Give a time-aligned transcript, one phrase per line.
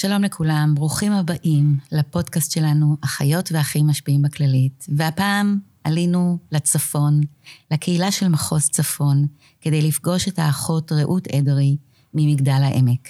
[0.00, 4.86] שלום לכולם, ברוכים הבאים לפודקאסט שלנו, אחיות ואחים משפיעים בכללית.
[4.96, 7.20] והפעם עלינו לצפון,
[7.70, 9.26] לקהילה של מחוז צפון,
[9.60, 11.76] כדי לפגוש את האחות רעות אדרי
[12.14, 13.08] ממגדל העמק.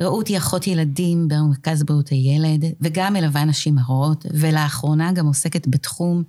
[0.00, 6.22] רעות היא אחות ילדים במרכז בריאות הילד, וגם מלווה נשים הרות, ולאחרונה גם עוסקת בתחום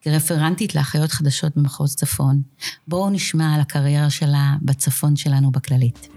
[0.00, 2.42] כרפרנטית לאחיות חדשות במחוז צפון.
[2.88, 6.15] בואו נשמע על הקריירה שלה בצפון שלנו בכללית.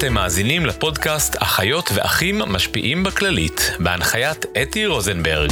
[0.00, 5.50] אתם מאזינים לפודקאסט אחיות ואחים משפיעים בכללית, בהנחיית אתי רוזנברג.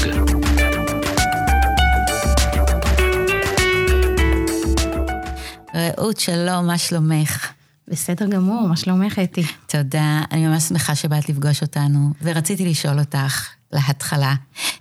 [5.75, 7.53] רעות, שלום, מה שלומך?
[7.89, 9.42] בסדר גמור, מה שלומך, אתי?
[9.66, 14.34] תודה, אני ממש שמחה שבאת לפגוש אותנו, ורציתי לשאול אותך, להתחלה,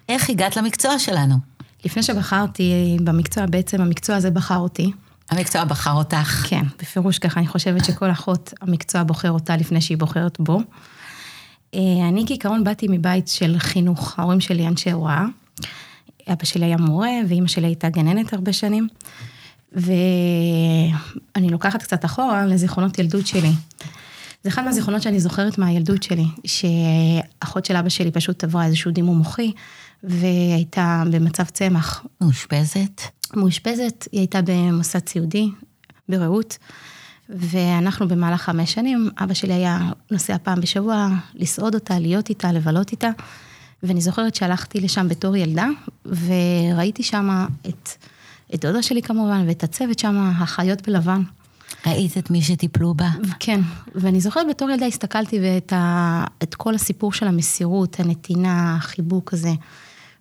[0.10, 1.36] איך הגעת למקצוע שלנו?
[1.86, 4.92] לפני שבחרתי במקצוע, בעצם המקצוע הזה בחר אותי.
[5.30, 6.46] המקצוע בחר אותך.
[6.50, 10.60] כן, בפירוש ככה, אני חושבת שכל אחות, המקצוע בוחר אותה לפני שהיא בוחרת בו.
[11.76, 15.26] אה, אני כעיקרון באתי מבית של חינוך, ההורים שלי אנשי הוראה.
[16.34, 18.88] אבא שלי היה מורה, ואימא שלי הייתה גננת הרבה שנים.
[19.72, 23.52] ואני לוקחת קצת אחורה לזיכרונות ילדות שלי.
[24.44, 29.18] זה אחד מהזיכרונות שאני זוכרת מהילדות שלי, שאחות של אבא שלי פשוט עברה איזשהו דימום
[29.18, 29.52] מוחי,
[30.04, 32.06] והייתה במצב צמח.
[32.22, 33.02] מאושפזת?
[33.36, 35.50] מאושפזת, היא הייתה במוסד סיעודי,
[36.10, 36.58] ברעות,
[37.30, 42.92] ואנחנו במהלך חמש שנים, אבא שלי היה נוסע פעם בשבוע לסעוד אותה, להיות איתה, לבלות
[42.92, 43.10] איתה,
[43.84, 45.68] ואני זוכרת שהלכתי לשם בתור ילדה,
[46.06, 47.90] וראיתי שם את,
[48.54, 51.22] את דודה שלי כמובן, ואת הצוות שם, החיות בלבן.
[51.86, 53.10] ראית את מי שטיפלו בה?
[53.40, 53.62] כן,
[53.96, 59.52] ואני זוכרת בתור ילדה הסתכלתי ואת ה, את כל הסיפור של המסירות, הנתינה, החיבוק הזה.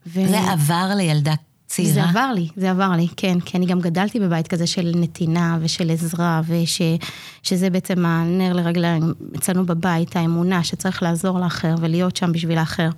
[0.06, 0.28] ו...
[0.28, 1.34] זה עבר לילדה
[1.66, 1.92] צעירה?
[1.92, 5.58] זה עבר לי, זה עבר לי, כן, כי אני גם גדלתי בבית כזה של נתינה
[5.60, 12.58] ושל עזרה, ושזה בעצם הנר לרגליים אצלנו בבית, האמונה שצריך לעזור לאחר ולהיות שם בשביל
[12.58, 12.88] האחר.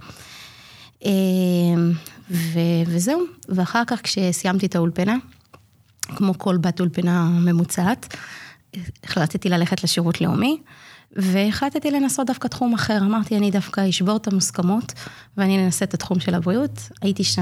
[1.05, 1.93] אמ,
[2.31, 5.17] ו, וזהו, ואחר כך כשסיימתי את האולפנה,
[6.03, 8.17] כמו כל בת אולפנה ממוצעת,
[9.05, 10.61] החלטתי ללכת לשירות לאומי.
[11.19, 12.99] והחלטתי לנסות דווקא תחום אחר.
[13.03, 14.93] אמרתי, אני דווקא אשבור את המוסכמות,
[15.37, 16.81] ואני אנסה את התחום של הבריאות.
[17.03, 17.39] הייתי ש...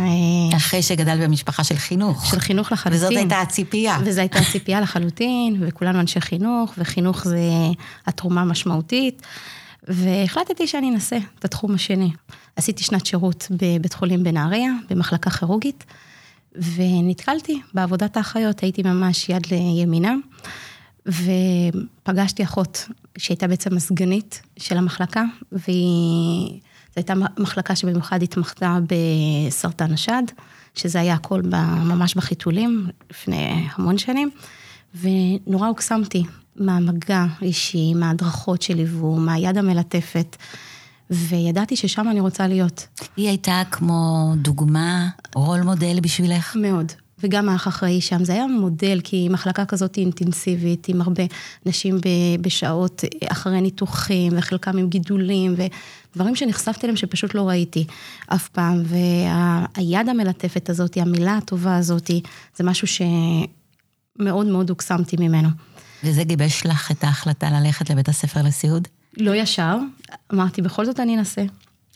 [0.56, 2.26] אחרי שגדל במשפחה של חינוך.
[2.26, 2.98] של חינוך לחלוטין.
[2.98, 3.98] וזאת הייתה הציפייה.
[4.04, 7.41] וזו הייתה הציפייה לחלוטין, וכולנו אנשי חינוך, וחינוך זה
[8.06, 9.22] התרומה המשמעותית.
[9.88, 12.10] והחלטתי שאני אנסה את התחום השני.
[12.56, 15.84] עשיתי שנת שירות בבית חולים בנהריה, במחלקה כירורגית,
[16.54, 20.15] ונתקלתי בעבודת האחיות, הייתי ממש יד לימינה.
[21.06, 26.61] ופגשתי אחות שהייתה בעצם הסגנית של המחלקה, והיא...
[26.97, 30.22] זו הייתה מחלקה שבמיוחד התמחתה בסרטן השד,
[30.75, 31.43] שזה היה הכל
[31.84, 34.31] ממש בחיתולים לפני המון שנים,
[35.00, 36.25] ונורא הוקסמתי
[36.56, 40.37] מהמגע אישי, מההדרכות שליוו, מהיד המלטפת.
[41.11, 42.87] וידעתי ששם אני רוצה להיות.
[43.16, 46.56] היא הייתה כמו דוגמה, רול מודל בשבילך?
[46.56, 46.93] מאוד.
[47.22, 51.22] וגם האח אחראי שם, זה היה מודל, כי מחלקה כזאת אינטנסיבית, עם הרבה
[51.66, 52.00] נשים
[52.41, 57.87] בשעות אחרי ניתוחים, וחלקם עם גידולים, ודברים שנחשפתי אליהם שפשוט לא ראיתי
[58.27, 58.82] אף פעם.
[58.84, 62.10] והיד המלטפת הזאת, המילה הטובה הזאת,
[62.56, 65.48] זה משהו שמאוד מאוד הוקסמתי ממנו.
[66.04, 68.88] וזה גיבש לך את ההחלטה ללכת לבית הספר לסיעוד?
[69.16, 69.77] לא ישר,
[70.33, 71.43] אמרתי, בכל זאת אני אנסה.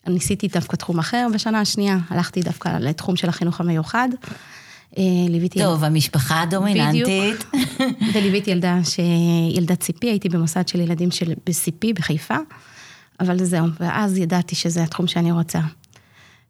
[0.07, 4.09] ניסיתי דווקא תחום אחר בשנה השנייה, הלכתי דווקא לתחום של החינוך המיוחד.
[4.99, 5.59] אה, ליוויתי...
[5.59, 7.45] טוב, המשפחה הדומיננטית.
[8.15, 8.99] וליוויתי ילדה, ש...
[9.55, 11.33] ילדה ציפי, הייתי במוסד של ילדים של...
[11.47, 12.37] בסיפי, בחיפה,
[13.21, 15.61] אבל זהו, ואז ידעתי שזה התחום שאני רוצה.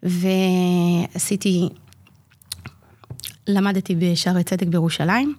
[0.02, 1.68] ועשיתי,
[3.48, 5.34] למדתי בשערי צדק בירושלים,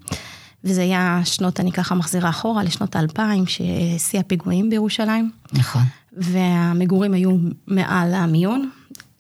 [0.64, 5.32] וזה היה שנות, אני ככה מחזירה אחורה, לשנות האלפיים, ששיא הפיגועים בירושלים.
[5.54, 5.82] נכון.
[6.18, 7.38] והמגורים היו
[7.68, 8.70] מעל המיון,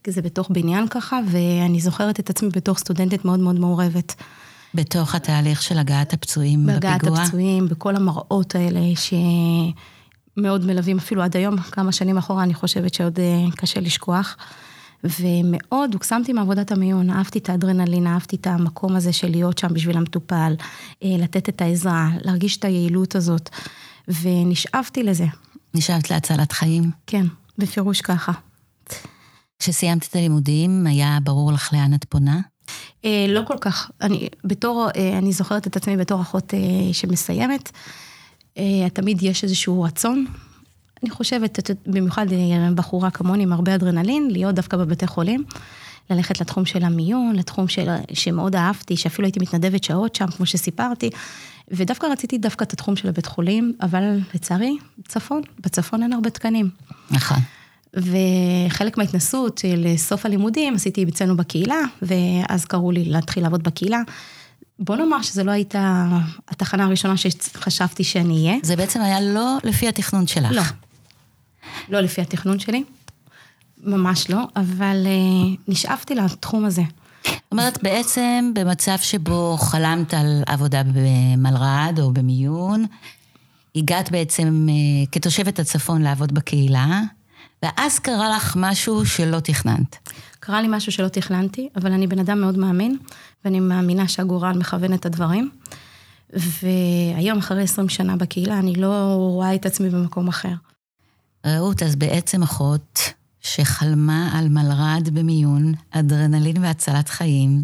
[0.03, 4.15] כי זה בתוך בניין ככה, ואני זוכרת את עצמי בתור סטודנטית מאוד מאוד מעורבת.
[4.73, 6.79] בתוך התהליך של הגעת הפצועים בפיגוע?
[6.79, 12.93] בהגעת הפצועים, בכל המראות האלה שמאוד מלווים, אפילו עד היום, כמה שנים אחורה, אני חושבת
[12.93, 14.37] שעוד אה, קשה לשכוח.
[15.03, 19.97] ומאוד הוקסמתי מעבודת המיון, אהבתי את האדרנלין, אהבתי את המקום הזה של להיות שם בשביל
[19.97, 20.53] המטופל,
[21.03, 23.49] אה, לתת את העזרה, להרגיש את היעילות הזאת,
[24.21, 25.25] ונשאבתי לזה.
[25.73, 26.91] נשאבת להצלת חיים?
[27.07, 27.25] כן,
[27.57, 28.31] בפירוש ככה.
[29.61, 32.39] כשסיימת את הלימודים, היה ברור לך לאן את פונה?
[33.05, 33.91] אה, לא כל כך.
[34.01, 37.71] אני, בתור, אה, אני זוכרת את עצמי בתור אחות אה, שמסיימת.
[38.57, 40.25] אה, תמיד יש איזשהו רצון.
[41.03, 45.43] אני חושבת, במיוחד אה, בחורה כמוני עם הרבה אדרנלין, להיות דווקא בבתי חולים.
[46.09, 51.09] ללכת לתחום של המיון, לתחום של, שמאוד אהבתי, שאפילו הייתי מתנדבת שעות שם, כמו שסיפרתי.
[51.67, 54.77] ודווקא רציתי דווקא את התחום של הבית חולים, אבל לצערי,
[55.07, 56.69] צפון, בצפון אין הרבה תקנים.
[57.11, 57.37] נכון.
[57.93, 64.01] וחלק מההתנסות לסוף הלימודים עשיתי אצלנו בקהילה, ואז קראו לי להתחיל לעבוד בקהילה.
[64.79, 66.07] בוא נאמר שזו לא הייתה
[66.47, 68.57] התחנה הראשונה שחשבתי שאני אהיה.
[68.63, 70.51] זה בעצם היה לא לפי התכנון שלך.
[70.51, 70.63] לא.
[71.89, 72.83] לא לפי התכנון שלי,
[73.83, 76.83] ממש לא, אבל uh, נשאפתי לתחום הזה.
[77.23, 82.85] זאת אומרת, בעצם במצב שבו חלמת על עבודה במלר"ד או במיון,
[83.75, 87.01] הגעת בעצם uh, כתושבת הצפון לעבוד בקהילה,
[87.63, 90.09] ואז קרה לך משהו שלא תכננת.
[90.39, 92.97] קרה לי משהו שלא תכננתי, אבל אני בן אדם מאוד מאמין,
[93.45, 95.49] ואני מאמינה שהגורל מכוון את הדברים.
[96.33, 100.53] והיום, אחרי 20 שנה בקהילה, אני לא רואה את עצמי במקום אחר.
[101.45, 102.99] רעות, אז בעצם אחות
[103.41, 107.63] שחלמה על מלר"ד במיון, אדרנלין והצלת חיים,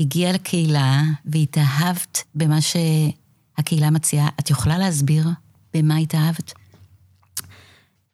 [0.00, 4.28] הגיעה לקהילה והתאהבת במה שהקהילה מציעה.
[4.40, 5.28] את יכולה להסביר
[5.74, 6.52] במה התאהבת?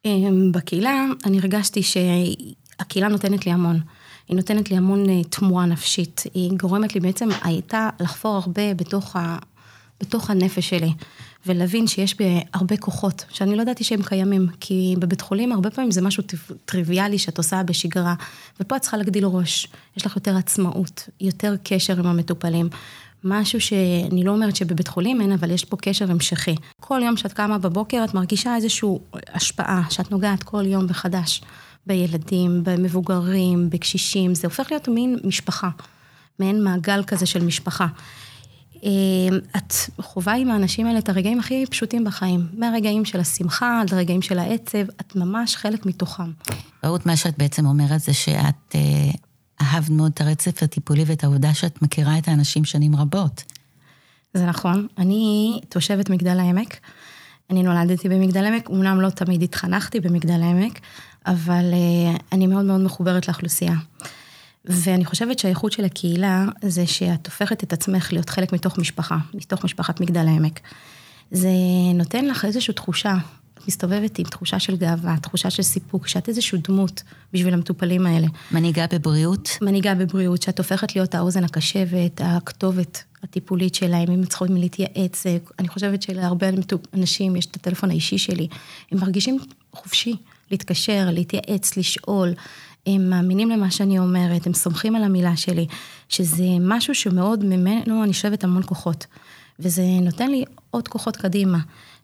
[0.05, 3.79] אמ, בקהילה אני הרגשתי שהקהילה נותנת לי המון.
[4.27, 6.23] היא נותנת לי המון אה, תמורה נפשית.
[6.33, 9.37] היא גורמת לי בעצם, הייתה לחפור הרבה בתוך, ה,
[10.01, 10.91] בתוך הנפש שלי.
[11.45, 15.91] ולהבין שיש בי הרבה כוחות, שאני לא ידעתי שהם קיימים, כי בבית חולים הרבה פעמים
[15.91, 16.23] זה משהו
[16.65, 18.13] טריוויאלי שאת עושה בשגרה,
[18.59, 19.67] ופה את צריכה להגדיל ראש,
[19.97, 22.69] יש לך יותר עצמאות, יותר קשר עם המטופלים.
[23.23, 26.55] משהו שאני לא אומרת שבבית חולים אין, אבל יש פה קשר המשכי.
[26.79, 28.89] כל יום שאת קמה בבוקר, את מרגישה איזושהי
[29.33, 31.41] השפעה, שאת נוגעת כל יום מחדש
[31.87, 35.69] בילדים, במבוגרים, בקשישים, זה הופך להיות מין משפחה,
[36.39, 37.87] מעין מעגל כזה של משפחה.
[38.83, 42.47] אמ, את חווה עם האנשים האלה את הרגעים הכי פשוטים בחיים.
[42.53, 46.31] מהרגעים של השמחה עד הרגעים של העצב, את ממש חלק מתוכם.
[46.85, 49.11] רעות, מה שאת בעצם אומרת זה שאת אה,
[49.73, 53.43] אהבת מאוד את הרצף הטיפולי ואת העובדה שאת מכירה את האנשים שנים רבות.
[54.33, 54.87] זה נכון.
[54.97, 56.79] אני תושבת מגדל העמק.
[57.49, 60.79] אני נולדתי במגדל העמק, אמנם לא תמיד התחנכתי במגדל העמק,
[61.25, 63.75] אבל אה, אני מאוד מאוד מחוברת לאוכלוסייה.
[64.65, 69.65] ואני חושבת שהאיכות של הקהילה זה שאת הופכת את עצמך להיות חלק מתוך משפחה, מתוך
[69.65, 70.59] משפחת מגדל העמק.
[71.31, 71.49] זה
[71.95, 73.15] נותן לך איזושהי תחושה,
[73.59, 77.03] את מסתובבת עם תחושה של גאווה, תחושה של סיפוק, שאת איזושהי דמות
[77.33, 78.27] בשביל המטופלים האלה.
[78.51, 79.49] מנהיגה בבריאות?
[79.61, 85.23] מנהיגה בבריאות, שאת הופכת להיות האוזן הקשבת, הכתובת הטיפולית שלהם, אם צריכים להתייעץ,
[85.59, 86.47] אני חושבת שלהרבה
[86.93, 88.47] אנשים יש את הטלפון האישי שלי,
[88.91, 89.37] הם מרגישים
[89.73, 90.15] חופשי
[90.51, 92.33] להתקשר, להתייעץ, לשאול.
[92.87, 95.67] הם מאמינים למה שאני אומרת, הם סומכים על המילה שלי,
[96.09, 99.05] שזה משהו שמאוד ממנו אני שואבת המון כוחות.
[99.59, 101.59] וזה נותן לי עוד כוחות קדימה,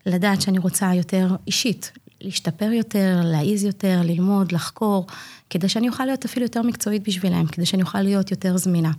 [0.06, 5.06] לדעת שאני רוצה יותר אישית, להשתפר יותר, להעיז יותר, ללמוד, לחקור,
[5.50, 8.92] כדי שאני אוכל להיות אפילו יותר מקצועית בשבילם, כדי שאני אוכל להיות יותר זמינה.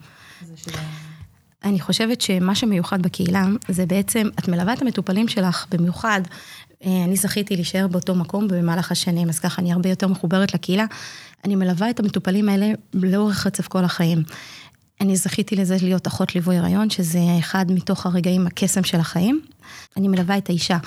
[1.63, 6.21] אני חושבת שמה שמיוחד בקהילה, זה בעצם, את מלווה את המטופלים שלך במיוחד.
[6.86, 10.86] אה, אני זכיתי להישאר באותו מקום במהלך השנים, אז ככה אני הרבה יותר מחוברת לקהילה.
[11.45, 14.24] אני מלווה את המטופלים האלה לאורך רצף כל החיים.
[15.02, 19.42] אני זכיתי לזה להיות אחות ליווי הריון, שזה אחד מתוך הרגעים הקסם של החיים.
[19.98, 20.78] אני מלווה את האישה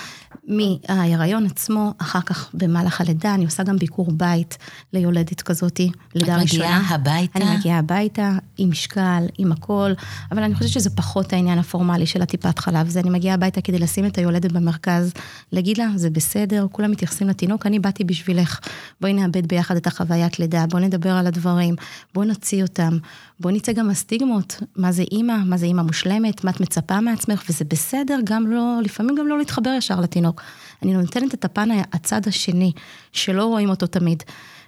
[0.49, 4.59] מההיריון עצמו, אחר כך במהלך הלידה, אני עושה גם ביקור בית
[4.93, 6.65] ליולדת כזאתי, לידה ראשונה.
[6.65, 7.38] את מגיעה הביתה?
[7.38, 9.93] אני מגיעה הביתה, עם משקל, עם הכל,
[10.32, 12.88] אבל אני חושבת שזה פחות העניין הפורמלי של הטיפת חלב.
[12.88, 15.12] זה אני מגיעה הביתה כדי לשים את היולדת במרכז,
[15.53, 18.61] להגיד לה, זה בסדר, כולם מתייחסים לתינוק, אני באתי בשבילך.
[19.01, 21.75] בואי נאבד ביחד את החוויית לידה, בואי נדבר על הדברים,
[22.15, 22.99] בואי נוציא אותם,
[23.41, 27.43] בואי נצא גם מהסטיגמות, מה זה אימא, מה זה אימא מושלמת, מה את מצפה מעצמך,
[27.49, 30.43] וזה בסדר גם לא, לפעמים גם לא להתחבר ישר לתינוק.
[30.82, 32.72] אני נותנת את הפן הצד השני,
[33.12, 34.22] שלא רואים אותו תמיד.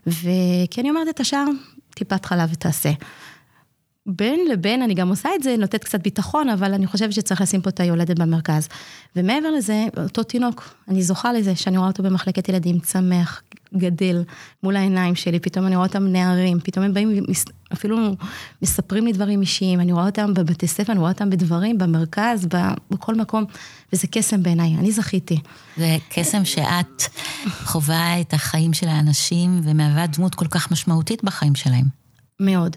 [0.06, 1.44] וכי אני אומרת את השאר,
[1.94, 2.90] טיפת חלב ותעשה.
[4.06, 7.60] בין לבין אני גם עושה את זה, נותנת קצת ביטחון, אבל אני חושבת שצריך לשים
[7.60, 8.68] פה את היולדת במרכז.
[9.16, 13.42] ומעבר לזה, אותו תינוק, אני זוכה לזה שאני רואה אותו במחלקת ילדים, צמח,
[13.76, 14.24] גדל
[14.62, 17.24] מול העיניים שלי, פתאום אני רואה אותם נערים, פתאום הם באים,
[17.72, 18.16] אפילו
[18.62, 22.46] מספרים לי דברים אישיים, אני רואה אותם בבתי ספר, אני רואה אותם בדברים, במרכז,
[22.90, 23.44] בכל מקום,
[23.92, 25.40] וזה קסם בעיניי, אני זכיתי.
[25.76, 27.02] זה קסם שאת
[27.64, 31.84] חווה את החיים של האנשים ומהווה דמות כל כך משמעותית בחיים שלהם.
[32.40, 32.76] מאוד.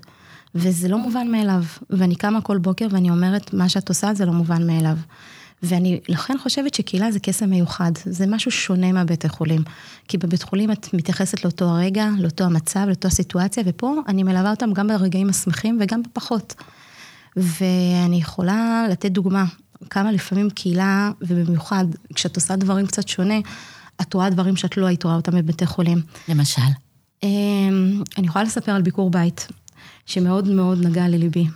[0.55, 1.63] וזה לא מובן מאליו.
[1.89, 4.97] ואני קמה כל בוקר ואני אומרת, מה שאת עושה זה לא מובן מאליו.
[5.63, 9.63] ואני לכן חושבת שקהילה זה קסם מיוחד, זה משהו שונה מהבית החולים.
[10.07, 14.73] כי בבית חולים את מתייחסת לאותו הרגע, לאותו המצב, לאותו הסיטואציה, ופה אני מלווה אותם
[14.73, 16.55] גם ברגעים השמחים וגם בפחות.
[17.35, 19.45] ואני יכולה לתת דוגמה,
[19.89, 23.39] כמה לפעמים קהילה, ובמיוחד כשאת עושה דברים קצת שונה,
[24.01, 26.01] את רואה דברים שאת לא היית רואה אותם בבתי חולים.
[26.27, 26.61] למשל?
[27.23, 29.47] אמ, אני יכולה לספר על ביקור בית.
[30.05, 31.47] שמאוד מאוד נגע לליבי.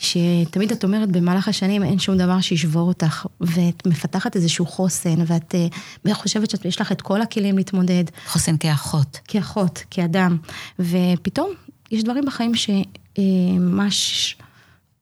[0.00, 5.54] שתמיד את אומרת במהלך השנים אין שום דבר שישבור אותך, ואת מפתחת איזשהו חוסן, ואת
[6.06, 8.04] אה, חושבת שיש לך את כל הכלים להתמודד.
[8.26, 9.18] חוסן כאחות.
[9.28, 10.36] כאחות, כאדם.
[10.78, 11.50] ופתאום
[11.90, 14.36] יש דברים בחיים שממש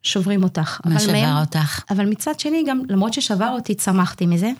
[0.02, 0.80] שוברים אותך.
[0.84, 1.82] מה שבר מהם, אותך?
[1.90, 4.50] אבל מצד שני, גם למרות ששבר אותי, צמחתי מזה.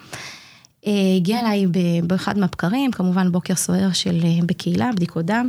[0.87, 1.67] אה, הגיע אליי
[2.03, 5.49] באחד מהבקרים, כמובן בוקר סוער של אה, בקהילה, בדיקות דם.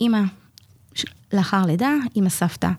[0.00, 0.20] אימא,
[1.36, 2.70] לאחר לידה, אימא סבתא.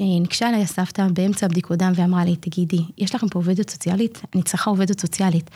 [0.00, 4.20] ניגשה אליי הסבתא באמצע הבדיקות דם ואמרה לי, תגידי, יש לכם פה עובדת סוציאלית?
[4.34, 5.50] אני צריכה עובדת סוציאלית.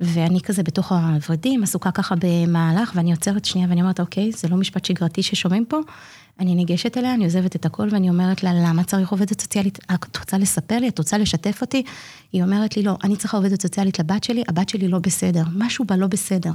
[0.00, 4.56] ואני כזה בתוך הוורדים, עסוקה ככה במהלך, ואני עוצרת שנייה ואני אומרת, אוקיי, זה לא
[4.56, 5.78] משפט שגרתי ששומעים פה.
[6.40, 9.78] אני ניגשת אליה, אני עוזבת את הכל ואני אומרת לה, למה צריך עובדת סוציאלית?
[9.94, 10.88] את רוצה לספר לי?
[10.88, 11.82] את רוצה לשתף אותי?
[12.32, 15.84] היא אומרת לי, לא, אני צריכה עובדת סוציאלית לבת שלי, הבת שלי לא בסדר, משהו
[15.84, 16.50] בה לא בסדר.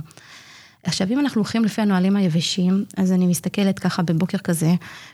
[0.83, 4.73] עכשיו, אם אנחנו הולכים לפי הנהלים היבשים, אז אני מסתכלת ככה בבוקר כזה,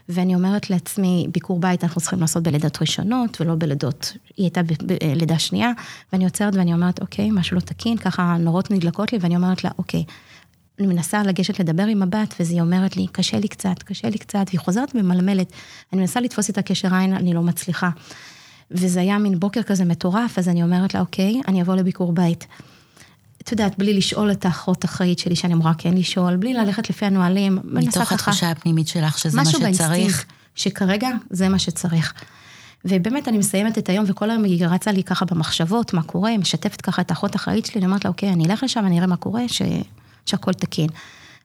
[0.10, 5.40] ואני אומרת לעצמי, ביקור בית אנחנו צריכים לעשות בלידות ראשונות, ולא בלידות, היא הייתה בלידה
[5.40, 5.72] שנייה,
[6.14, 9.70] ואני עוצרת ואני אומרת, אוקיי, משהו לא תקין, ככה נורות נדלקות לי, ואני אומרת לה,
[9.78, 10.04] אוקיי.
[10.80, 14.18] אני מנסה לגשת לדבר עם הבת, ואז היא אומרת לי, קשה לי קצת, קשה לי
[14.18, 15.52] קצת, והיא חוזרת וממלמלת.
[15.94, 17.90] אני מנסה לתפוס את הקשר עין, אני לא מצליחה.
[18.72, 22.48] וזה היה מין בוקר כזה מטורף, אז אני אומרת לה, אוקיי, אני אבוא לביקור בית.
[23.46, 27.06] את יודעת, בלי לשאול את האחות אחראית שלי שאני אמורה כן לשאול, בלי ללכת לפי
[27.06, 27.60] הנהלים.
[27.64, 29.64] מתוך התחושה הפנימית שלך שזה מה שצריך.
[29.70, 32.14] משהו באינסטינקט, שכרגע זה מה שצריך.
[32.86, 36.82] ובאמת אני מסיימת את היום וכל היום היא רצה לי ככה במחשבות, מה קורה, משתפת
[36.82, 39.18] ככה את האחות אחראית שלי, אני אומרת לה, אוקיי, אני אלך לשם, אני אראה מה
[39.18, 39.62] קורה, ש...
[40.26, 40.90] שהכל תקין.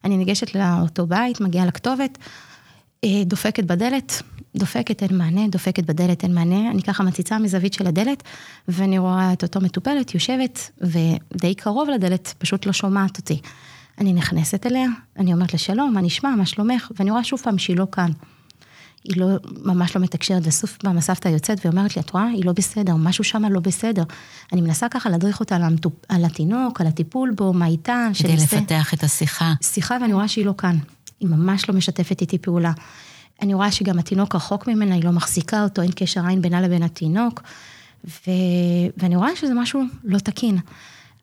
[0.04, 2.18] אני ניגשת לאותו בית, מגיעה לכתובת,
[3.04, 4.22] אה, דופקת בדלת,
[4.56, 8.22] דופקת, אין מענה, דופקת בדלת, אין מענה, אני ככה מציצה מזווית של הדלת,
[8.68, 13.40] ואני רואה את אותו מטופלת יושבת, ודי קרוב לדלת, פשוט לא שומעת אותי.
[13.98, 14.86] אני נכנסת אליה,
[15.18, 18.10] אני אומרת לה שלום, מה נשמע, מה שלומך, ואני רואה שוב פעם שהיא לא כאן.
[19.04, 19.26] היא לא,
[19.64, 22.26] ממש לא מתקשרת, וסוף פעם הסבתא יוצאת ואומרת לי, את רואה?
[22.26, 24.02] היא לא בסדר, משהו שם לא בסדר.
[24.52, 28.08] אני מנסה ככה להדריך אותה על, המטופ, על התינוק, על הטיפול בו, מה איתה.
[28.18, 29.52] כדי לפתח את השיחה.
[29.62, 30.78] שיחה, ואני רואה שהיא לא כאן.
[31.20, 32.72] היא ממש לא משתפת איתי פעולה.
[33.42, 36.82] אני רואה שגם התינוק רחוק ממנה, היא לא מחזיקה אותו, אין קשר עין בינה לבין
[36.82, 37.42] התינוק,
[38.04, 38.30] ו...
[38.96, 40.58] ואני רואה שזה משהו לא תקין.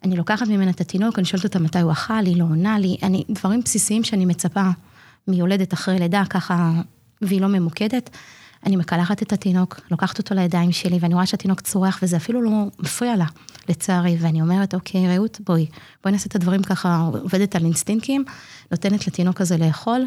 [0.03, 2.97] אני לוקחת ממנה את התינוק, אני שואלת אותה מתי הוא אכל, היא לא עונה לי,
[3.03, 4.69] אני, דברים בסיסיים שאני מצפה
[5.27, 6.71] מיולדת אחרי לידה, ככה,
[7.21, 8.09] והיא לא ממוקדת.
[8.65, 12.51] אני מקלחת את התינוק, לוקחת אותו לידיים שלי, ואני רואה שהתינוק צורח, וזה אפילו לא
[12.79, 13.25] מפריע לה,
[13.69, 14.17] לצערי.
[14.19, 15.65] ואני אומרת, אוקיי, רעות, בואי,
[16.03, 18.23] בואי נעשה את הדברים ככה, עובדת על אינסטינקטים,
[18.71, 20.05] נותנת לתינוק הזה לאכול,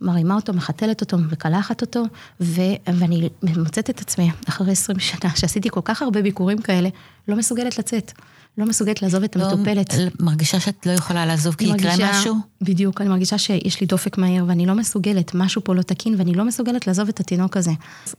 [0.00, 2.02] מרימה אותו, מחתלת אותו, מקלחת אותו,
[2.40, 2.60] ו...
[2.86, 6.88] ואני מוצאת את עצמי, אחרי 20 שנה, שעשיתי כל כך הרבה ביקורים כאלה,
[7.28, 8.12] לא מסוגלת לצאת.
[8.58, 9.94] לא מסוגלת לעזוב את לא, המטופלת.
[10.20, 12.34] מרגישה שאת לא יכולה לעזוב כי יקרה משהו?
[12.62, 16.34] בדיוק, אני מרגישה שיש לי דופק מהיר ואני לא מסוגלת, משהו פה לא תקין ואני
[16.34, 17.70] לא מסוגלת לעזוב את התינוק הזה.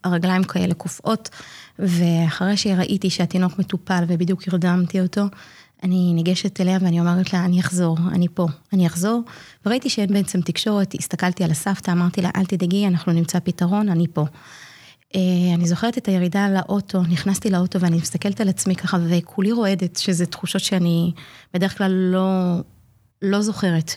[0.03, 1.29] הרגליים כאלה קופאות,
[1.79, 5.21] ואחרי שראיתי שהתינוק מטופל ובדיוק הרדמתי אותו,
[5.83, 9.21] אני ניגשת אליה ואני אומרת לה, אני אחזור, אני פה, אני אחזור.
[9.65, 14.07] וראיתי שאין בעצם תקשורת, הסתכלתי על הסבתא, אמרתי לה, אל תדאגי, אנחנו נמצא פתרון, אני
[14.13, 14.25] פה.
[15.15, 19.95] אה, אני זוכרת את הירידה לאוטו, נכנסתי לאוטו ואני מסתכלת על עצמי ככה וכולי רועדת,
[19.95, 21.11] שזה תחושות שאני
[21.53, 22.55] בדרך כלל לא,
[23.21, 23.91] לא זוכרת.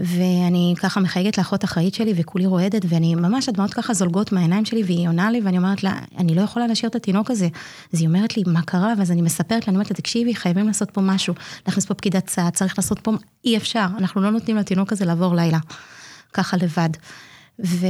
[0.00, 4.82] ואני ככה מחייגת לאחות אחראית שלי וכולי רועדת, ואני ממש, הדמעות ככה זולגות מהעיניים שלי,
[4.82, 7.48] והיא עונה לי, ואני אומרת לה, אני לא יכולה להשאיר את התינוק הזה.
[7.92, 8.94] אז היא אומרת לי, מה קרה?
[8.98, 11.34] ואז אני מספרת לה, אני אומרת לה, תקשיבי, חייבים לעשות פה משהו,
[11.66, 13.12] להכניס פה פקידת סעד, צריך לעשות פה,
[13.44, 15.58] אי אפשר, אנחנו לא נותנים לתינוק הזה לעבור לילה,
[16.32, 16.90] ככה לבד.
[17.64, 17.86] ו...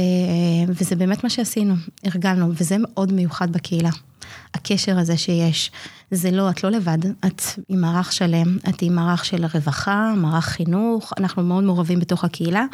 [0.67, 1.73] וזה באמת מה שעשינו,
[2.03, 3.89] הרגלנו, וזה מאוד מיוחד בקהילה.
[4.53, 5.71] הקשר הזה שיש,
[6.11, 10.45] זה לא, את לא לבד, את עם מערך שלם, את עם מערך של רווחה, מערך
[10.45, 12.65] חינוך, אנחנו מאוד מעורבים בתוך הקהילה.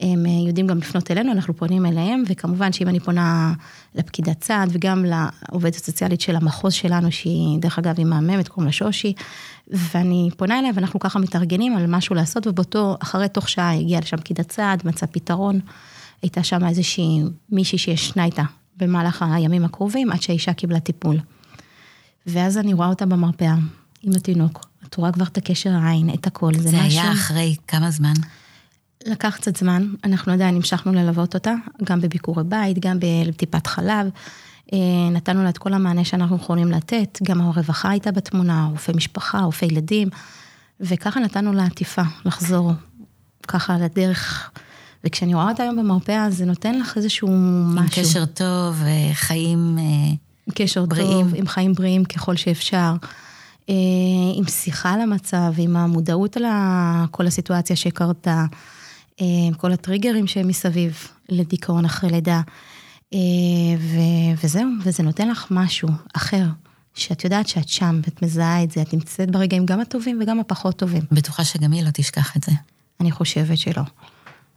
[0.00, 3.52] הם יודעים גם לפנות אלינו, אנחנו פונים אליהם, וכמובן שאם אני פונה
[3.94, 8.72] לפקידת סעד וגם לעובדת הסוציאלית של המחוז שלנו, שהיא דרך אגב היא מהממת, קוראים לה
[8.72, 9.12] שושי,
[9.68, 14.16] ואני פונה אליה ואנחנו ככה מתארגנים על משהו לעשות, ובאותו, אחרי תוך שעה הגיעה לשם
[14.16, 15.60] פקידת סעד, מצא פתרון.
[16.22, 18.42] הייתה שם איזושהי מישהי שישנה איתה
[18.76, 21.20] במהלך הימים הקרובים, עד שהאישה קיבלה טיפול.
[22.26, 23.54] ואז אני רואה אותה במרפאה,
[24.02, 24.66] עם התינוק.
[24.86, 26.90] את רואה כבר את הקשר העין, את הכל, זה, זה משהו...
[26.90, 28.12] זה היה אחרי כמה זמן?
[29.06, 31.54] לקח קצת זמן, אנחנו עדיין המשכנו ללוות אותה,
[31.84, 34.10] גם בביקורי בית, גם בטיפת חלב.
[34.72, 34.78] אה,
[35.10, 39.64] נתנו לה את כל המענה שאנחנו יכולים לתת, גם הרווחה הייתה בתמונה, רופא משפחה, רופא
[39.64, 40.08] ילדים,
[40.80, 42.72] וככה נתנו לה עטיפה, לחזור
[43.48, 44.50] ככה לדרך
[45.04, 47.28] וכשאני רואה אותה היום במרפאה, זה נותן לך איזשהו
[47.66, 47.82] משהו.
[47.82, 48.82] עם קשר טוב,
[49.12, 51.22] חיים אה, קשר בריאים.
[51.22, 52.94] טוב, עם חיים בריאים ככל שאפשר.
[53.68, 53.74] אה,
[54.34, 56.44] עם שיחה על המצב, עם המודעות על
[57.10, 58.44] כל הסיטואציה שקרתה,
[59.18, 62.40] עם אה, כל הטריגרים שהם מסביב לדיכאון אחרי לידה.
[63.14, 63.18] אה,
[63.78, 66.44] ו- וזהו, וזה נותן לך משהו אחר,
[66.94, 70.76] שאת יודעת שאת שם, ואת מזהה את זה, את נמצאת ברגעים גם הטובים וגם הפחות
[70.76, 71.02] טובים.
[71.12, 72.52] בטוחה שגם היא לא תשכח את זה.
[73.00, 73.82] אני חושבת שלא.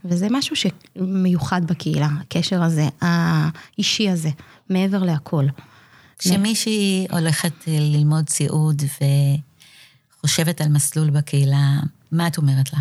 [0.05, 4.29] וזה משהו שמיוחד בקהילה, הקשר הזה, האישי הזה,
[4.69, 5.45] מעבר להכל.
[6.19, 8.81] כשמישהי הולכת ללמוד סיעוד
[10.19, 11.79] וחושבת על מסלול בקהילה,
[12.11, 12.79] מה את אומרת לה?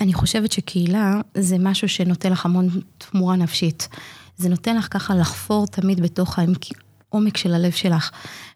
[0.00, 2.68] אני חושבת שקהילה זה משהו שנותן לך המון
[2.98, 3.88] תמורה נפשית.
[4.36, 8.10] זה נותן לך ככה לחפור תמיד בתוך העומק של הלב שלך,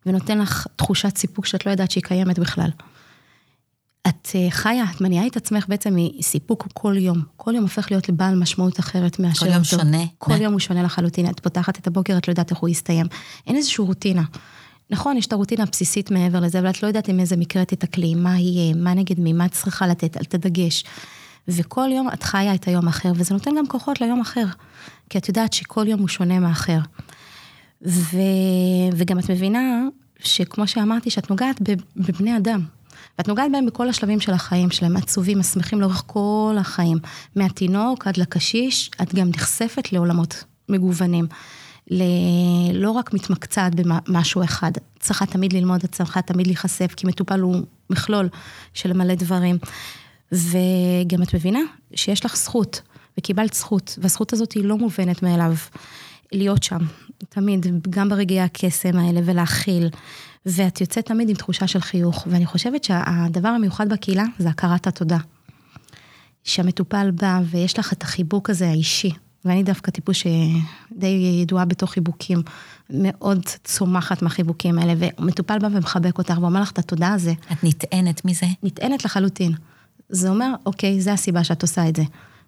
[0.06, 2.70] ונותן לך תחושת סיפוק שאת לא יודעת שהיא קיימת בכלל.
[4.08, 7.22] את אה, חיה, את מניעה את עצמך בעצם מסיפוק כל יום.
[7.36, 9.40] כל יום הופך להיות לבעל משמעות אחרת מאשר...
[9.40, 9.64] כל יום אותו.
[9.64, 10.04] שונה.
[10.18, 11.30] כל יום הוא שונה לחלוטין.
[11.30, 13.06] את פותחת את הבוקר, את לא יודעת איך הוא יסתיים.
[13.46, 14.22] אין איזושהי רוטינה.
[14.90, 18.14] נכון, יש את הרוטינה הבסיסית מעבר לזה, אבל את לא יודעת עם איזה מקרה תתקלי,
[18.14, 20.84] מה יהיה, מה נגד מי, מה את צריכה לתת, אל תדגש.
[21.48, 24.44] וכל יום את חיה את היום האחר, וזה נותן גם כוחות ליום אחר.
[25.10, 26.78] כי את יודעת שכל יום הוא שונה מאחר.
[27.86, 28.16] ו...
[28.92, 29.82] וגם את מבינה
[30.18, 31.60] שכמו שאמרתי, שאת נוגעת
[31.96, 32.64] בבני אדם.
[33.18, 36.98] ואת נוגעת בהם בכל השלבים של החיים שלהם, עצובים, השמחים לאורך כל החיים.
[37.36, 41.26] מהתינוק עד לקשיש, את גם נחשפת לעולמות מגוונים.
[41.90, 42.02] ל...
[42.72, 47.56] לא רק מתמקצעת במשהו אחד, צריכה תמיד ללמוד, את צריכה תמיד להיחשף, כי מטופל הוא
[47.90, 48.28] מכלול
[48.74, 49.58] של מלא דברים.
[50.32, 51.60] וגם את מבינה
[51.94, 52.82] שיש לך זכות,
[53.18, 55.54] וקיבלת זכות, והזכות הזאת היא לא מובנת מאליו.
[56.32, 56.78] להיות שם,
[57.28, 59.88] תמיד, גם ברגעי הקסם האלה, ולהכיל.
[60.46, 65.18] ואת יוצאת תמיד עם תחושה של חיוך, ואני חושבת שהדבר המיוחד בקהילה זה הכרת התודה.
[66.44, 69.10] שהמטופל בא ויש לך את החיבוק הזה האישי,
[69.44, 72.42] ואני דווקא טיפוס שדי ידועה בתוך חיבוקים,
[72.90, 77.32] מאוד צומחת מהחיבוקים האלה, ומטופל בא ומחבק אותך ואומר לך את התודה הזה.
[77.52, 78.46] את נטענת מזה?
[78.62, 79.52] נטענת לחלוטין.
[80.08, 82.02] זה אומר, אוקיי, זה הסיבה שאת עושה את זה.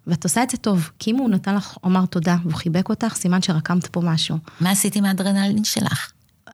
[0.07, 3.15] ואת עושה את זה טוב, כי אם הוא נתן לך, אמר תודה, והוא חיבק אותך,
[3.15, 4.37] סימן שרקמת פה משהו.
[4.61, 6.11] מה עשית עם האדרנלין שלך?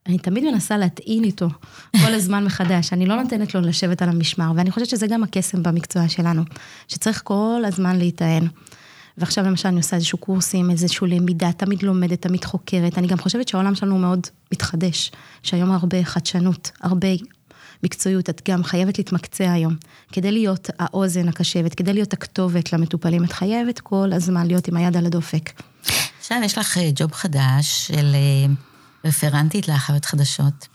[0.07, 1.47] אני תמיד מנסה להטעין איתו
[1.91, 5.63] כל הזמן מחדש, אני לא נותנת לו לשבת על המשמר, ואני חושבת שזה גם הקסם
[5.63, 6.43] במקצוע שלנו,
[6.87, 8.47] שצריך כל הזמן להיטען.
[9.17, 12.97] ועכשיו למשל אני עושה איזשהו קורסים, איזשהו למידה, תמיד לומדת, תמיד חוקרת.
[12.97, 15.11] אני גם חושבת שהעולם שלנו מאוד מתחדש,
[15.43, 17.07] שהיום הרבה חדשנות, הרבה
[17.83, 19.75] מקצועיות, את גם חייבת להתמקצע היום.
[20.11, 24.97] כדי להיות האוזן הקשבת, כדי להיות הכתובת למטופלים, את חייבת כל הזמן להיות עם היד
[24.97, 25.61] על הדופק.
[26.19, 28.53] עכשיו יש לך אה, ג'וב חדש של אה,
[29.05, 30.67] רפרנטית לאחיות חדשות.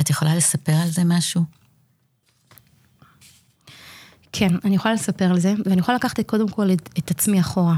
[0.00, 1.42] את יכולה לספר על זה משהו?
[4.32, 7.76] כן, אני יכולה לספר על זה, ואני יכולה לקחת קודם כל את, את עצמי אחורה.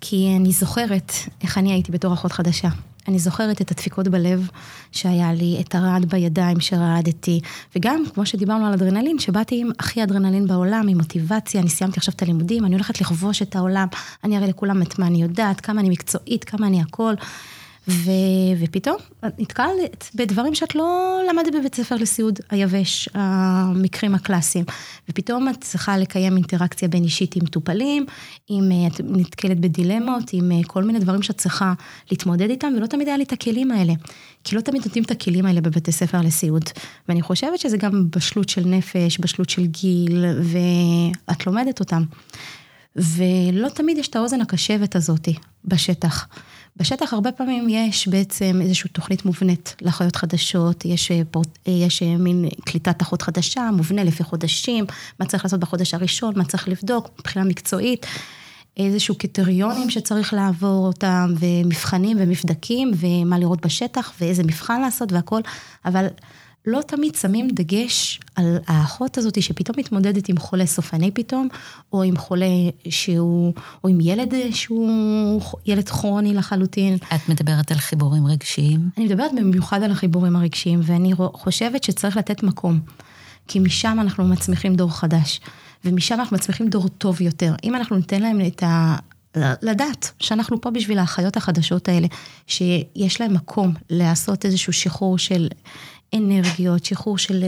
[0.00, 2.68] כי אני זוכרת איך אני הייתי בתור אחות חדשה.
[3.08, 4.48] אני זוכרת את הדפיקות בלב
[4.92, 7.40] שהיה לי, את הרעד בידיים שרעדתי,
[7.76, 12.14] וגם, כמו שדיברנו על אדרנלין, שבאתי עם הכי אדרנלין בעולם, עם מוטיבציה, אני סיימתי עכשיו
[12.14, 13.86] את הלימודים, אני הולכת לכבוש את העולם,
[14.24, 17.14] אני אראה לכולם את מה אני יודעת, כמה אני מקצועית, כמה אני הכל.
[17.88, 18.10] ו...
[18.60, 18.96] ופתאום
[19.38, 24.64] נתקלת בדברים שאת לא למדת בבית ספר לסיעוד היבש, המקרים הקלאסיים.
[25.08, 28.06] ופתאום את צריכה לקיים אינטראקציה בין אישית עם מטופלים,
[28.48, 31.72] עם, את נתקלת בדילמות, עם אה, כל מיני דברים שאת צריכה
[32.10, 33.92] להתמודד איתם, ולא תמיד היה לי את הכלים האלה.
[34.44, 36.64] כי לא תמיד נותנים את הכלים האלה בבתי ספר לסיעוד.
[37.08, 42.02] ואני חושבת שזה גם בשלות של נפש, בשלות של גיל, ואת לומדת אותם.
[42.96, 46.26] ולא תמיד יש את האוזן הקשבת הזאתי בשטח.
[46.78, 51.22] בשטח הרבה פעמים יש בעצם איזושהי תוכנית מובנית לאחיות חדשות, יש, אה,
[51.68, 54.84] אה, יש אה, מין קליטת אחות חדשה, מובנה לפי חודשים,
[55.20, 58.06] מה צריך לעשות בחודש הראשון, מה צריך לבדוק מבחינה מקצועית,
[58.76, 65.40] איזשהו קריטריונים שצריך לעבור אותם, ומבחנים ומבדקים, ומה לראות בשטח, ואיזה מבחן לעשות והכל,
[65.84, 66.06] אבל
[66.66, 71.48] לא תמיד שמים דגש על האחות הזאת שפתאום מתמודדת עם חולה סופני פתאום,
[71.92, 72.46] או עם חולה
[72.88, 73.52] שהוא,
[73.84, 76.96] או עם ילד שהוא ילד כרוני לחלוטין.
[77.14, 78.90] את מדברת על חיבורים רגשיים?
[78.96, 82.80] אני מדברת במיוחד על החיבורים הרגשיים, ואני חושבת שצריך לתת מקום,
[83.48, 85.40] כי משם אנחנו מצמיחים דור חדש,
[85.84, 87.54] ומשם אנחנו מצמיחים דור טוב יותר.
[87.64, 88.96] אם אנחנו ניתן להם את ה...
[89.62, 92.06] לדעת שאנחנו פה בשביל האחיות החדשות האלה,
[92.46, 95.48] שיש להם מקום לעשות איזשהו שחרור של
[96.14, 97.44] אנרגיות, שחרור של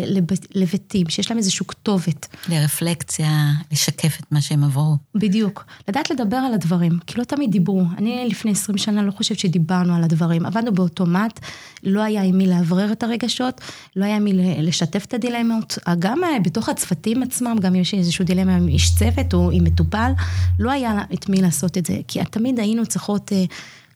[0.54, 2.26] לבטים, שיש להם איזושהי כתובת.
[2.48, 4.96] לרפלקציה, לשקף את מה שהם עברו.
[5.14, 5.64] בדיוק.
[5.88, 7.82] לדעת לדבר על הדברים, כי לא תמיד דיברו.
[7.98, 10.46] אני לפני 20 שנה לא חושבת שדיברנו על הדברים.
[10.46, 11.40] עבדנו באוטומט,
[11.82, 13.60] לא היה עם מי לאוורר את הרגשות,
[13.96, 15.78] לא היה עם מי לשתף את הדילמות.
[15.98, 19.64] גם אה, בתוך הצוותים עצמם, גם אם יש איזשהו דילמה עם איש צוות או עם
[19.64, 20.12] מטופל,
[20.58, 21.96] לא היה את מי לעשות את זה.
[22.08, 23.32] כי תמיד היינו צריכות...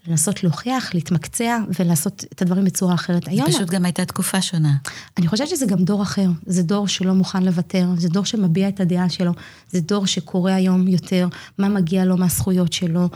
[0.06, 3.28] לנסות להוכיח, להתמקצע ולעשות את הדברים בצורה אחרת.
[3.28, 3.48] היום...
[3.48, 4.74] פשוט גם הייתה תקופה שונה.
[5.18, 6.28] אני חושבת שזה גם דור אחר.
[6.46, 9.32] זה דור שלא מוכן לוותר, זה דור שמביע את הדעה שלו,
[9.70, 13.08] זה דור שקורא היום יותר מה מגיע לו מהזכויות שלו.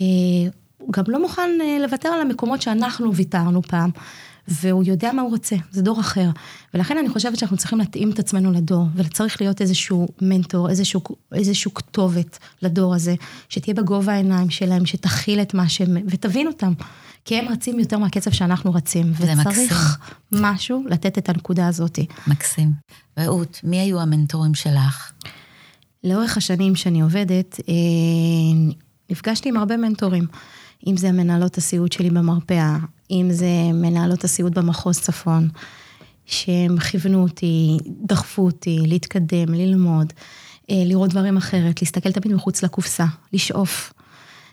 [0.00, 0.06] אה,
[0.78, 3.90] הוא גם לא מוכן אה, לוותר על המקומות שאנחנו ויתרנו פעם.
[4.48, 6.30] והוא יודע מה הוא רוצה, זה דור אחר.
[6.74, 11.00] ולכן אני חושבת שאנחנו צריכים להתאים את עצמנו לדור, וצריך להיות איזשהו מנטור, איזשהו,
[11.32, 13.14] איזשהו כתובת לדור הזה,
[13.48, 16.72] שתהיה בגובה העיניים שלהם, שתכיל את מה שהם, ותבין אותם.
[17.24, 19.12] כי הם רצים יותר מהקצב שאנחנו רצים.
[19.16, 19.68] וצריך מקסים.
[20.32, 21.98] משהו לתת את הנקודה הזאת.
[22.26, 22.72] מקסים.
[23.18, 25.12] רעות, מי היו המנטורים שלך?
[26.04, 27.74] לאורך השנים שאני עובדת, אה,
[29.10, 30.26] נפגשתי עם הרבה מנטורים.
[30.86, 32.76] אם זה מנהלות הסיעוד שלי במרפאה,
[33.10, 35.48] אם זה מנהלות הסיעוד במחוז צפון,
[36.26, 40.12] שהם כיוונו אותי, דחפו אותי להתקדם, ללמוד,
[40.70, 43.92] אה, לראות דברים אחרת, להסתכל תמיד מחוץ לקופסה, לשאוף.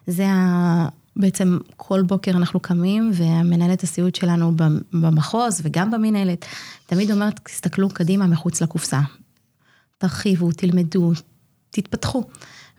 [0.07, 0.87] זה ה...
[1.15, 4.51] בעצם כל בוקר אנחנו קמים, והמנהלת הסיעוד שלנו
[4.93, 6.45] במחוז וגם במנהלת,
[6.85, 8.99] תמיד אומרת, תסתכלו קדימה מחוץ לקופסה.
[9.97, 11.11] תרחיבו, תלמדו,
[11.69, 12.23] תתפתחו.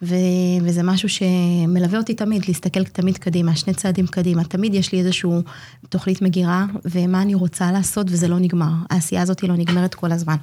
[0.03, 4.45] ו- וזה משהו שמלווה אותי תמיד, להסתכל תמיד קדימה, שני צעדים קדימה.
[4.45, 5.31] תמיד יש לי איזושהי
[5.89, 8.73] תוכנית מגירה, ומה אני רוצה לעשות, וזה לא נגמר.
[8.91, 10.37] העשייה הזאת לא נגמרת כל הזמן.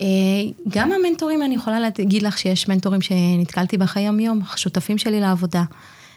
[0.00, 0.06] אה,
[0.68, 5.64] גם המנטורים, אני יכולה להגיד לך שיש מנטורים שנתקלתי בחיי יום-יום, שותפים שלי לעבודה.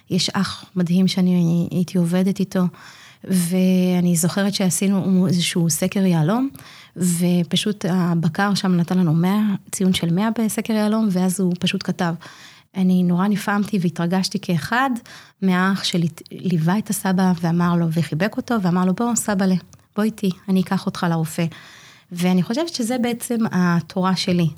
[0.09, 2.63] יש אח מדהים שאני הייתי עובדת איתו,
[3.23, 6.49] ואני זוכרת שעשינו איזשהו סקר יהלום,
[6.95, 9.39] ופשוט הבקר שם נתן לנו 100,
[9.71, 12.13] ציון של 100 בסקר יהלום, ואז הוא פשוט כתב,
[12.75, 14.89] אני נורא נפעמתי והתרגשתי כאחד
[15.41, 19.45] מהאח שליווה את הסבא ואמר לו, וחיבק אותו, ואמר לו, בוא, סבא,
[19.95, 21.45] בוא איתי, אני אקח אותך לרופא.
[22.11, 24.49] ואני חושבת שזה בעצם התורה שלי.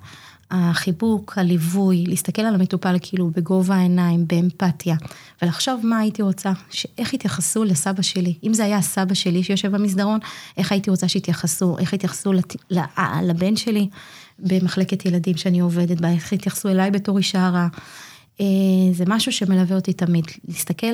[0.52, 4.96] החיבוק, הליווי, להסתכל על המטופל כאילו בגובה העיניים, באמפתיה,
[5.42, 6.52] ולחשוב מה הייתי רוצה,
[6.98, 8.34] איך יתייחסו לסבא שלי.
[8.44, 10.20] אם זה היה הסבא שלי שיושב במסדרון,
[10.58, 12.56] איך הייתי רוצה שיתייחסו, איך יתייחסו לת...
[13.24, 13.90] לבן שלי
[14.40, 17.68] במחלקת ילדים שאני עובדת בה, איך יתייחסו אליי בתור אישה רעה.
[18.42, 18.46] אה,
[18.94, 20.94] זה משהו שמלווה אותי תמיד, להסתכל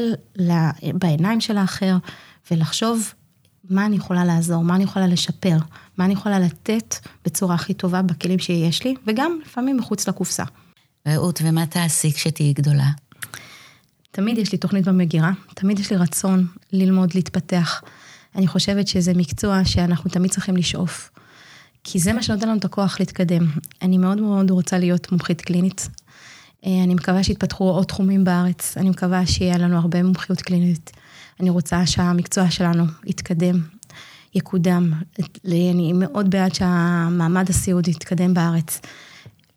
[0.94, 1.98] בעיניים של האחר
[2.52, 3.14] ולחשוב
[3.70, 5.58] מה אני יכולה לעזור, מה אני יכולה לשפר,
[5.98, 10.44] מה אני יכולה לתת בצורה הכי טובה בכלים שיש לי, וגם לפעמים מחוץ לקופסה.
[11.08, 12.90] רעות, ומה תעשי כשתהיי גדולה?
[14.12, 17.82] תמיד יש לי תוכנית במגירה, תמיד יש לי רצון ללמוד, להתפתח.
[18.36, 21.12] אני חושבת שזה מקצוע שאנחנו תמיד צריכים לשאוף.
[21.84, 23.48] כי זה מה שנותן לנו את הכוח להתקדם.
[23.82, 25.90] אני מאוד מאוד רוצה להיות מומחית קלינית.
[26.66, 30.92] אה, אני מקווה שיתפתחו עוד תחומים בארץ, אני מקווה שיהיה לנו הרבה מומחיות קלינית.
[31.40, 33.62] אני רוצה שהמקצוע שלנו יתקדם,
[34.36, 34.94] יקודם.
[35.46, 38.82] אני מאוד בעד שהמעמד הסיעוד יתקדם בארץ.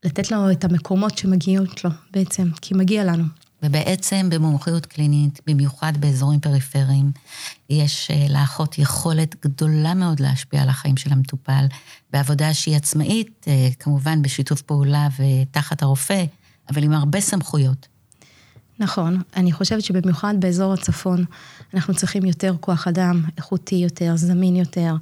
[0.04, 3.24] לתת לו את המקומות שמגיעות לו בעצם, כי מגיע לנו.
[3.62, 7.12] ובעצם במומחיות קלינית, במיוחד באזורים פריפריים,
[7.70, 11.66] יש אה, לאחות יכולת גדולה מאוד להשפיע על החיים של המטופל,
[12.12, 16.24] בעבודה שהיא עצמאית, אה, כמובן בשיתוף פעולה ותחת הרופא,
[16.70, 17.88] אבל עם הרבה סמכויות.
[18.80, 21.24] נכון, אני חושבת שבמיוחד באזור הצפון,
[21.74, 24.94] אנחנו צריכים יותר כוח אדם, איכותי יותר, זמין יותר,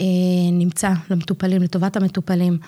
[0.00, 0.04] אה,
[0.52, 2.58] נמצא למטופלים, לטובת המטופלים,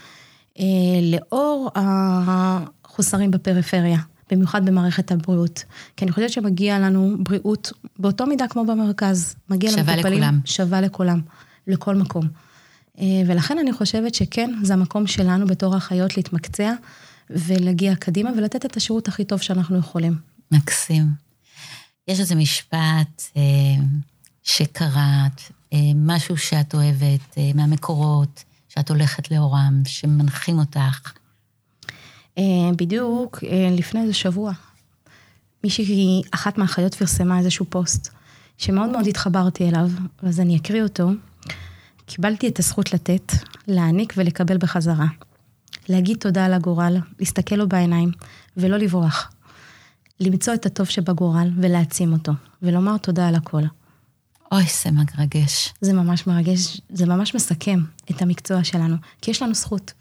[0.58, 0.64] אה,
[1.02, 3.98] לאור החוסרים בפריפריה,
[4.30, 5.64] במיוחד במערכת הבריאות.
[5.96, 9.34] כי אני חושבת שמגיע לנו בריאות באותו מידה כמו במרכז.
[9.50, 10.40] מגיע שווה למטופלים, לכולם.
[10.44, 11.20] שווה לכולם,
[11.66, 12.28] לכל מקום.
[12.98, 16.72] אה, ולכן אני חושבת שכן, זה המקום שלנו בתור אחיות להתמקצע
[17.30, 20.37] ולהגיע קדימה ולתת את השירות הכי טוב שאנחנו יכולים.
[20.52, 21.04] מקסים.
[22.08, 23.42] יש איזה משפט אה,
[24.42, 25.40] שקראת,
[25.72, 31.12] אה, משהו שאת אוהבת אה, מהמקורות, שאת הולכת לאורם, שמנחים אותך.
[32.38, 34.52] אה, בדיוק אה, לפני איזה שבוע,
[35.64, 38.08] מישהי, אחת מהאחיות פרסמה איזשהו פוסט,
[38.58, 39.90] שמאוד מאוד התחברתי אליו,
[40.22, 41.08] אז אני אקריא אותו.
[42.06, 43.32] קיבלתי את הזכות לתת,
[43.66, 45.06] להעניק ולקבל בחזרה.
[45.88, 48.10] להגיד תודה על הגורל, להסתכל לו בעיניים,
[48.56, 49.32] ולא לברוח.
[50.20, 53.62] למצוא את הטוב שבגורל ולהעצים אותו, ולומר תודה על הכל.
[54.52, 55.74] אוי, זה מרגש.
[55.80, 59.92] זה ממש מרגש, זה ממש מסכם את המקצוע שלנו, כי יש לנו זכות.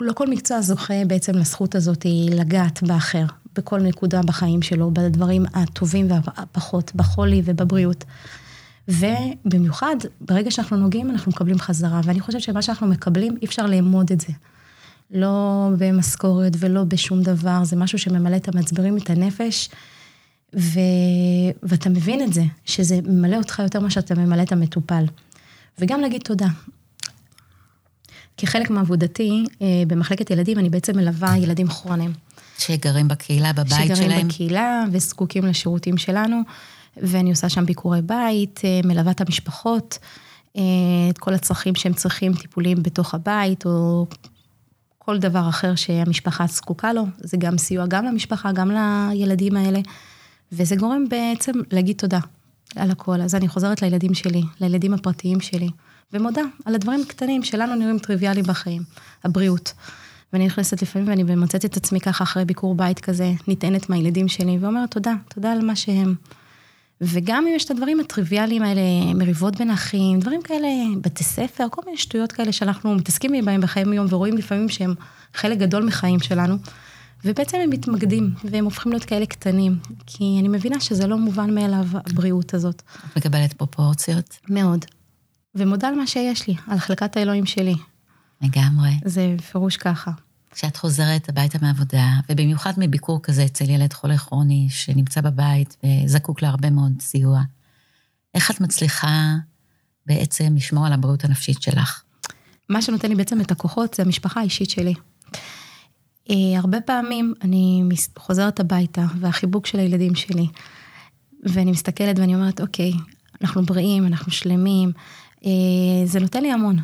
[0.00, 3.24] לא כל מקצוע זוכה בעצם לזכות הזאת לגעת באחר,
[3.56, 8.04] בכל נקודה בחיים שלו, בדברים הטובים והפחות, בחולי ובבריאות.
[8.88, 14.12] ובמיוחד, ברגע שאנחנו נוגעים, אנחנו מקבלים חזרה, ואני חושבת שמה שאנחנו מקבלים, אי אפשר לאמוד
[14.12, 14.32] את זה.
[15.10, 19.68] לא במשכורת ולא בשום דבר, זה משהו שממלא את המצברים, את הנפש,
[20.56, 20.80] ו...
[21.62, 25.04] ואתה מבין את זה, שזה ממלא אותך יותר ממה שאתה ממלא את המטופל.
[25.78, 26.48] וגם להגיד תודה.
[28.36, 32.12] כחלק מעבודתי אה, במחלקת ילדים, אני בעצם מלווה ילדים כרוניים.
[32.58, 34.10] שגרים בקהילה, בבית שגרים שלהם.
[34.10, 36.40] שגרים בקהילה וזקוקים לשירותים שלנו,
[36.96, 39.98] ואני עושה שם ביקורי בית, אה, מלווה את המשפחות,
[40.56, 40.62] אה,
[41.10, 44.06] את כל הצרכים שהם צריכים, טיפולים בתוך הבית, או
[45.06, 49.80] כל דבר אחר שהמשפחה זקוקה לו, זה גם סיוע גם למשפחה, גם לילדים האלה.
[50.52, 52.18] וזה גורם בעצם להגיד תודה
[52.76, 53.20] על הכל.
[53.20, 55.68] אז אני חוזרת לילדים שלי, לילדים הפרטיים שלי,
[56.12, 58.82] ומודה על הדברים הקטנים שלנו נראים טריוויאליים בחיים,
[59.24, 59.72] הבריאות.
[60.32, 64.58] ואני נכנסת לפעמים ואני מוצאת את עצמי ככה אחרי ביקור בית כזה, נטענת מהילדים שלי,
[64.60, 66.14] ואומרת תודה, תודה על מה שהם.
[67.00, 68.80] וגם אם יש את הדברים הטריוויאליים האלה,
[69.14, 70.68] מריבות בין אחים, דברים כאלה,
[71.00, 74.94] בתי ספר, כל מיני שטויות כאלה שאנחנו מתעסקים בהם בחיים היום, ורואים לפעמים שהם
[75.34, 76.56] חלק גדול מחיים שלנו,
[77.24, 81.86] ובעצם הם מתמקדים, והם הופכים להיות כאלה קטנים, כי אני מבינה שזה לא מובן מאליו,
[81.92, 82.82] הבריאות הזאת.
[83.12, 84.38] את מקבלת פרופורציות?
[84.48, 84.84] מאוד.
[85.54, 87.74] ומודה על מה שיש לי, על חלקת האלוהים שלי.
[88.42, 88.90] לגמרי.
[89.04, 90.10] זה בפירוש ככה.
[90.56, 96.70] כשאת חוזרת הביתה מעבודה, ובמיוחד מביקור כזה אצל ילד חולה כרוני שנמצא בבית וזקוק להרבה
[96.70, 97.40] מאוד סיוע,
[98.34, 99.34] איך את מצליחה
[100.06, 102.02] בעצם לשמור על הבריאות הנפשית שלך?
[102.68, 104.94] מה שנותן לי בעצם את הכוחות זה המשפחה האישית שלי.
[106.30, 107.82] אה, הרבה פעמים אני
[108.18, 110.46] חוזרת הביתה, והחיבוק של הילדים שלי,
[111.42, 112.92] ואני מסתכלת ואני אומרת, אוקיי,
[113.42, 114.92] אנחנו בריאים, אנחנו שלמים,
[115.46, 115.50] אה,
[116.04, 116.76] זה נותן לי המון.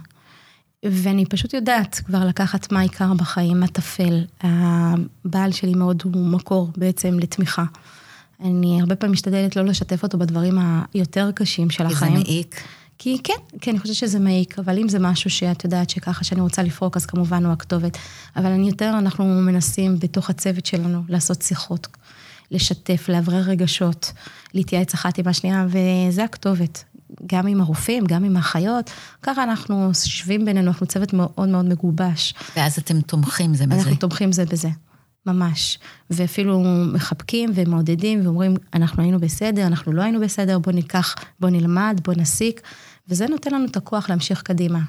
[0.85, 4.25] ואני פשוט יודעת כבר לקחת מה העיקר בחיים, מה טפל.
[4.41, 7.65] הבעל שלי מאוד הוא מקור בעצם לתמיכה.
[8.45, 10.59] אני הרבה פעמים משתדלת לא לשתף אותו בדברים
[10.95, 12.17] היותר קשים של החיים.
[12.17, 12.61] כי זה מעיק.
[12.99, 16.41] כי כן, כן, אני חושבת שזה מעיק, אבל אם זה משהו שאת יודעת שככה שאני
[16.41, 17.99] רוצה לפרוק, אז כמובן הוא הכתובת.
[18.37, 21.87] אבל אני יותר, אנחנו מנסים בתוך הצוות שלנו לעשות שיחות,
[22.51, 24.13] לשתף, לאוורר רגשות,
[24.55, 26.85] להתייעץ אחת עם השנייה, וזה הכתובת.
[27.27, 28.91] גם עם הרופאים, גם עם האחיות,
[29.23, 32.35] ככה אנחנו יושבים בינינו, אנחנו צוות מאוד מאוד מגובש.
[32.57, 33.75] ואז אתם תומכים זה בזה.
[33.75, 34.69] אנחנו תומכים זה בזה,
[35.27, 35.79] ממש.
[36.11, 36.61] ואפילו
[36.93, 42.15] מחבקים ומעודדים ואומרים, אנחנו היינו בסדר, אנחנו לא היינו בסדר, בוא ניקח, בוא נלמד, בוא
[42.17, 42.61] נסיק,
[43.09, 44.81] וזה נותן לנו את הכוח להמשיך קדימה.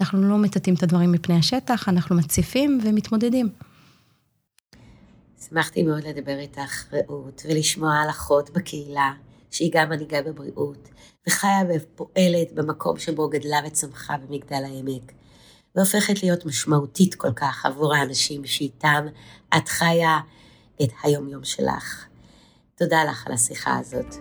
[0.00, 3.48] אנחנו לא מטאטאים את הדברים מפני השטח, אנחנו מציפים ומתמודדים.
[5.48, 9.12] שמחתי מאוד לדבר איתך, רעות, ולשמוע על אחות בקהילה,
[9.50, 10.88] שהיא גם מנהיגה בבריאות,
[11.28, 15.12] וחיה ופועלת במקום שבו גדלה וצמחה במגדל העמק,
[15.76, 19.06] והופכת להיות משמעותית כל כך עבור האנשים שאיתם
[19.56, 20.18] את חיה
[20.82, 22.04] את היומיום שלך.
[22.74, 24.14] תודה לך על השיחה הזאת.